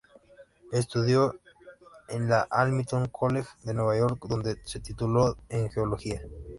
[0.71, 1.39] Estudió
[2.07, 6.23] en la Hamilton College de Nueva York, donde se tituló en Geología.